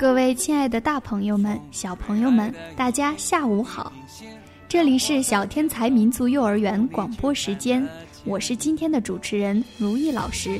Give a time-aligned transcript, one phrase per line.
[0.00, 3.92] 各位亲爱的大朋友们、小朋友们，大家下午好！
[4.66, 7.86] 这里是小天才民族幼儿园广播时间，
[8.24, 10.58] 我是今天的主持人如意老师。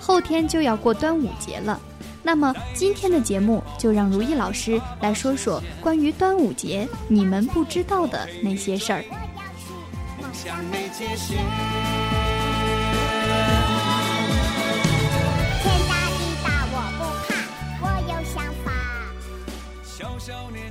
[0.00, 1.80] 后天就要过端午节了，
[2.24, 9.04] 那么今天的节目就让如意老师来说说关于端午节你们不知道的那些事儿。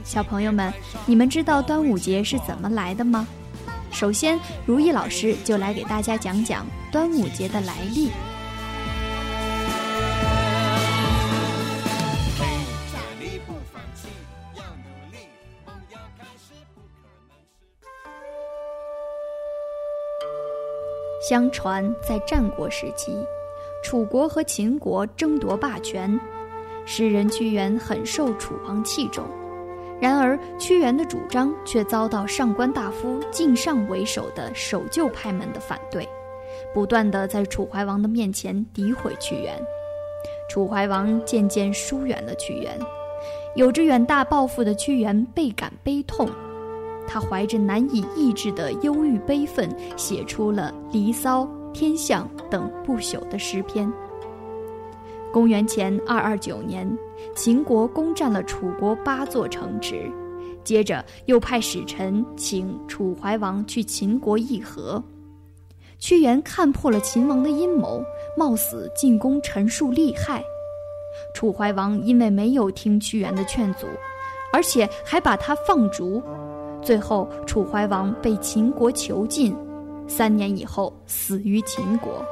[0.04, 0.74] 小朋友们，
[1.06, 3.28] 你们知道端午节是怎么来的吗？
[3.92, 8.10] 首先，如意老师就来给大家讲讲端午节的来历。
[21.30, 23.14] 相传，在战国时期，
[23.84, 26.20] 楚国和秦国争夺霸权，
[26.86, 29.26] 诗人屈原很受楚王器重。
[30.02, 36.10] 然而，屈原的主张却遭到上官大夫靳尚为首的守旧派们的反对，
[36.74, 39.56] 不断的在楚怀王的面前诋毁屈原。
[40.50, 42.78] 楚怀王渐渐疏远了屈原，
[43.56, 46.28] 有着远大抱负的屈原倍感悲痛，
[47.08, 53.92] 他怀着难以抑制的忧郁悲愤，写出了《离骚》《天象》等不朽的诗篇。
[55.32, 56.86] 公元前二二九年，
[57.34, 60.12] 秦国攻占了楚国八座城池，
[60.62, 65.02] 接着又派使臣请楚怀王去秦国议和。
[66.00, 68.04] 屈原看破了秦王的阴谋，
[68.38, 70.44] 冒死进攻陈述利害。
[71.34, 73.88] 楚怀王因为没有听屈原的劝阻，
[74.52, 76.22] 而且还把他放逐，
[76.82, 79.56] 最后楚怀王被秦国囚禁，
[80.08, 82.26] 三年以后死于秦国。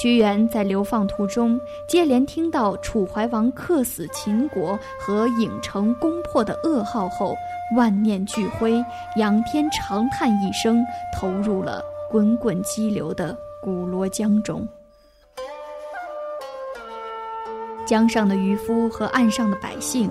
[0.00, 7.36] 屈原在流放途中，接连听到楚怀王客死秦国和郢城攻破的噩耗后，
[7.76, 8.82] 万念俱灰，
[9.16, 10.82] 仰天长叹一声，
[11.14, 14.66] 投入了滚滚激流的古罗江中。
[17.84, 20.10] 江上的渔夫和岸上的百姓，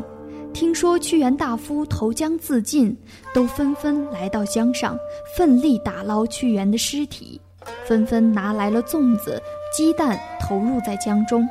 [0.53, 2.95] 听说屈原大夫投江自尽，
[3.33, 4.95] 都纷纷来到江上，
[5.35, 7.41] 奋力打捞屈原的尸体，
[7.87, 9.41] 纷纷拿来了粽子。
[9.71, 11.47] 鸡蛋投入在江中，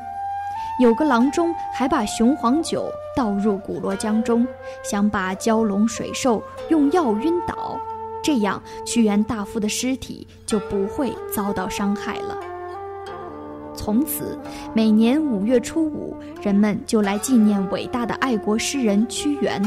[0.80, 4.46] 有个郎中还把雄黄酒倒入古罗江中，
[4.82, 7.78] 想把蛟龙水兽用药晕倒，
[8.22, 12.36] 这样屈原大夫的尸体就不会遭到伤害了。
[13.72, 14.36] 从此，
[14.74, 19.62] 每年五月初五，人们就来纪念伟大的爱国诗人屈原，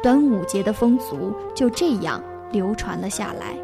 [0.00, 2.22] 端午节的风俗就这样
[2.52, 3.56] 流传了下来。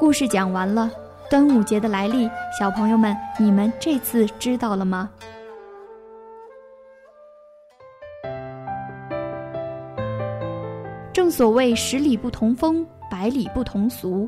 [0.00, 0.90] 故事讲完了，
[1.28, 2.26] 端午节的来历，
[2.58, 5.10] 小朋友们，你们这次知道了吗？
[11.12, 14.26] 正所谓十里不同风，百里不同俗。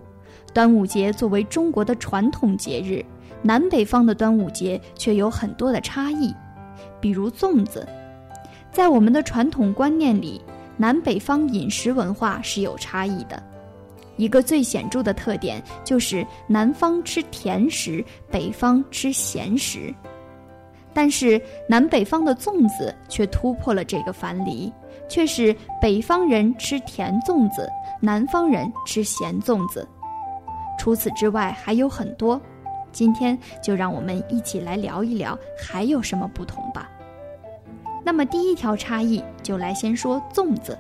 [0.53, 3.03] 端午节作为中国的传统节日，
[3.41, 6.35] 南北方的端午节却有很多的差异。
[7.01, 7.89] 比如粽子，
[8.71, 10.43] 在我们的传统观念里，
[10.77, 13.43] 南北方饮食文化是有差异的。
[14.17, 19.95] 一个最显著的特点就是南方吃甜食，北方吃咸食。
[20.95, 24.71] 但是南北方的粽子却突破了这个樊篱，
[25.09, 27.67] 却是北方人吃甜粽子，
[28.01, 29.89] 南方人吃咸粽子。
[30.79, 32.39] 除此之外还有很多，
[32.93, 36.91] 今天就让我们一起来聊一聊还有什么不同吧。
[38.05, 40.79] 那么第一条差异就来先说粽子，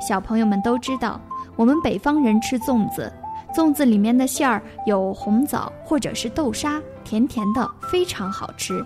[0.00, 1.20] 小朋友们都知道。
[1.56, 3.12] 我们北方人吃粽子，
[3.54, 8.84] 粽子里面的馅儿有红枣或者是豆沙，甜甜的，非常好吃。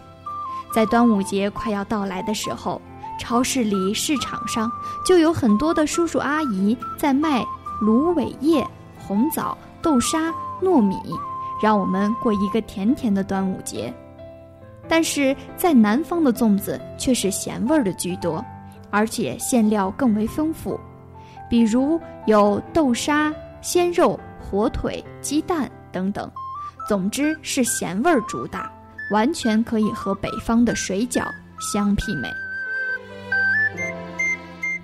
[0.72, 2.80] 在端午节快要到来的时候，
[3.18, 4.70] 超市里、市场上
[5.04, 7.44] 就有很多的叔叔阿姨在卖
[7.80, 8.66] 芦苇叶、
[8.98, 10.96] 红枣、豆沙、糯米，
[11.62, 13.92] 让我们过一个甜甜的端午节。
[14.86, 18.44] 但是在南方的粽子却是咸味儿的居多，
[18.90, 20.78] 而且馅料更为丰富。
[21.48, 26.30] 比如有豆沙、鲜肉、火腿、鸡蛋等等，
[26.88, 28.70] 总之是咸味儿主打，
[29.12, 31.26] 完全可以和北方的水饺
[31.58, 32.28] 相媲美。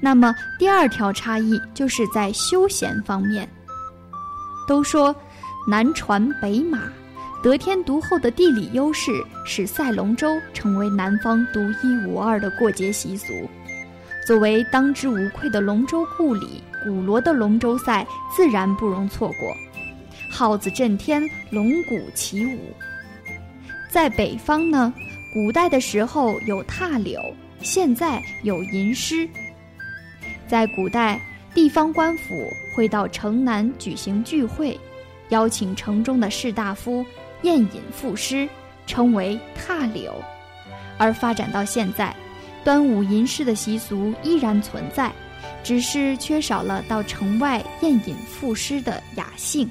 [0.00, 3.48] 那么第二条差异就是在休闲方面。
[4.66, 5.14] 都说
[5.68, 6.78] 南船北马，
[7.42, 9.12] 得天独厚的地理优势
[9.44, 13.26] 使赛龙舟成为南方独一无二的过节习俗。
[14.26, 19.54] 作为当之无愧的龙舟故里，鼓锣的龙舟赛自然不容错过。
[20.30, 22.58] 号子震天，龙鼓起舞。
[23.90, 24.92] 在北方呢，
[25.32, 27.20] 古代的时候有踏柳，
[27.60, 29.28] 现在有吟诗。
[30.48, 31.20] 在古代，
[31.52, 34.78] 地方官府会到城南举行聚会，
[35.28, 37.04] 邀请城中的士大夫
[37.42, 38.48] 宴饮赋诗，
[38.86, 40.12] 称为踏柳。
[40.96, 42.14] 而发展到现在，
[42.64, 45.12] 端午吟诗的习俗依然存在，
[45.62, 49.70] 只是缺少了到城外宴饮赋诗的雅兴。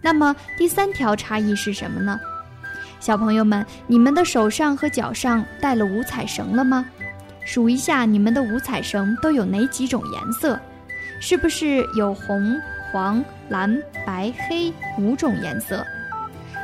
[0.00, 2.18] 那么第三条差异是什么呢？
[2.98, 6.86] 小朋友们，你们的手上和脚上带了五彩绳了吗？
[7.44, 10.58] 数一下你们的五彩绳都有哪几种颜色？
[11.20, 12.58] 是不是有红、
[12.90, 15.84] 黄、蓝、白、黑五种颜色？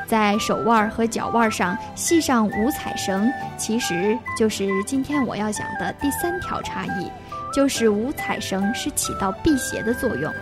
[0.06, 7.10] 在手腕和脚腕上系上五彩绳，其实就是今天我要讲的第三条差异，
[7.52, 10.32] 就是五彩绳是起到辟邪的作用。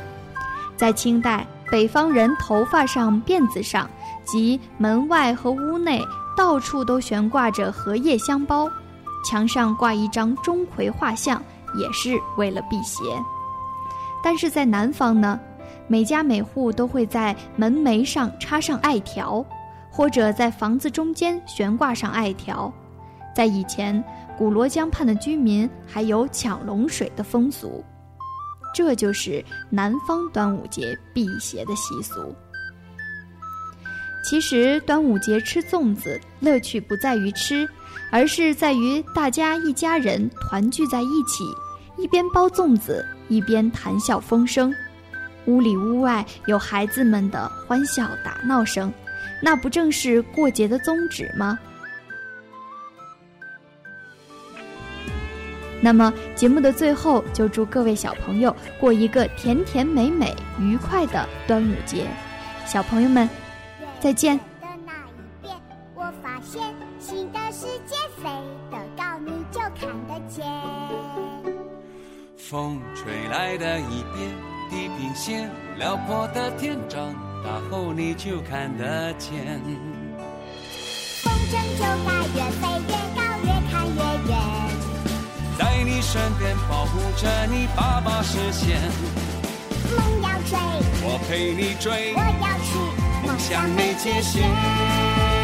[0.77, 3.89] 在清代，北方人头发上、辫子上
[4.25, 6.03] 及门外和屋内
[6.37, 8.69] 到处都悬挂着荷叶香包，
[9.25, 11.43] 墙上挂一张钟馗画像，
[11.77, 13.03] 也是为了辟邪。
[14.23, 15.39] 但是在南方呢？
[15.87, 19.45] 每家每户都会在门楣上插上艾条，
[19.91, 22.73] 或者在房子中间悬挂上艾条。
[23.35, 24.03] 在以前，
[24.39, 27.85] 古罗江畔的居民还有抢龙水的风俗。
[28.75, 32.35] 这就是南方端午节辟邪的习俗。
[34.29, 37.69] 其实，端午节吃粽子乐趣不在于吃，
[38.11, 41.45] 而是在于大家一家人团聚在一起，
[41.99, 44.75] 一边包粽子，一边谈笑风生。
[45.47, 48.93] 屋里屋外有孩子们的欢笑打闹声，
[49.43, 51.59] 那不正是过节的宗旨吗？
[55.81, 62.07] 那么节目的最后，就祝各位小朋友过一个甜甜美美、愉快的端午节。
[62.65, 63.29] 小朋友们，
[64.01, 64.39] 再见。
[64.39, 64.45] 的
[64.87, 65.55] 那一边，
[65.95, 68.31] 我发现新的世界飞
[68.71, 70.43] 得高，你就看得见。
[72.39, 74.54] 风吹来的一边。
[74.71, 77.15] 地平线辽阔的天，长
[77.45, 79.61] 大后你就看得见。
[81.23, 84.33] 风筝就该越飞越高，越看越远。
[85.59, 88.81] 在你身边保护着你，爸爸实现。
[89.97, 90.59] 梦要追，
[91.03, 92.15] 我陪你追。
[92.15, 92.69] 我要去，
[93.27, 95.44] 梦想没界限。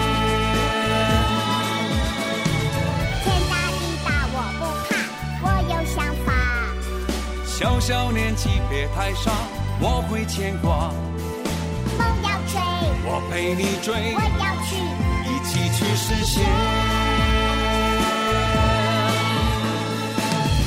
[7.60, 9.30] 小小年纪别太傻，
[9.80, 10.90] 我会牵挂。
[11.98, 12.56] 梦要追，
[13.04, 13.92] 我陪你追。
[14.14, 14.80] 我要去，
[15.28, 16.42] 一起去实现。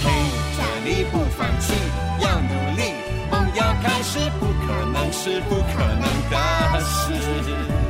[0.04, 0.06] 陪
[0.56, 1.74] 着你不放弃，
[2.19, 2.94] 要努力，
[3.31, 7.83] 梦要开始，不可能是不可能的事。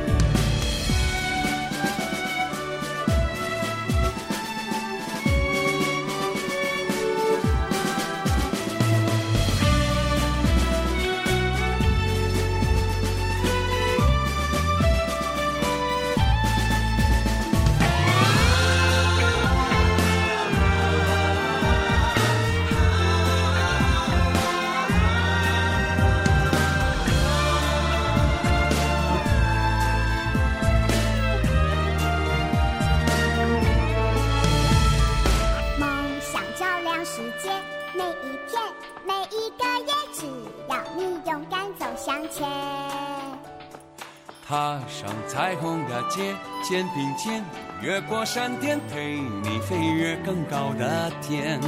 [44.88, 47.44] 上彩虹的街，肩并肩，
[47.80, 51.60] 越过山巅，陪你飞越更高的天。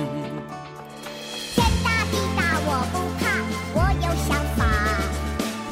[1.55, 3.25] 天大地大我不怕，
[3.75, 4.61] 我有想法。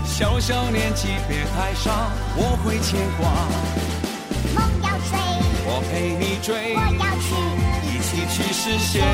[0.05, 3.23] 小小年纪别太傻，我会牵挂。
[4.55, 5.13] 梦要追，
[5.67, 6.75] 我陪你追。
[6.75, 7.29] 我要去，
[7.87, 9.05] 一起去实现。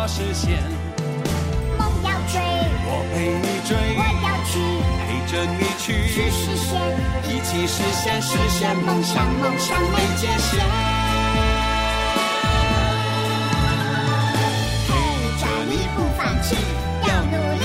[0.00, 0.08] 梦
[2.02, 2.40] 要追，
[2.86, 4.52] 我陪你追；我要去，
[5.04, 5.84] 陪着你去。
[6.08, 6.70] 去实现，
[7.28, 10.50] 一起实现，实现梦想，梦想没界限。
[15.96, 16.56] 不放弃，
[17.06, 17.64] 要努力，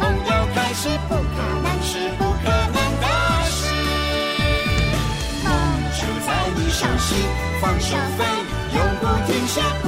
[0.00, 1.20] 梦要开始，不可
[1.62, 1.66] 能
[2.18, 3.06] 不可能的
[3.48, 3.58] 事。
[5.94, 7.16] 就在你手心，
[7.60, 8.24] 放手飞，
[8.74, 9.85] 永不停歇。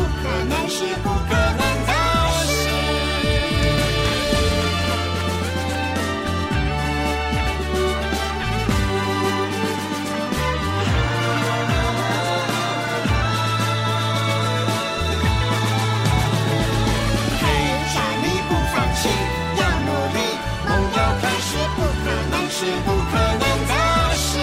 [22.61, 24.37] 是不可能的事。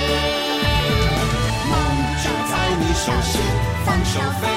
[1.69, 1.73] 梦
[2.23, 3.41] 就在你手心
[3.85, 4.54] 放手飞。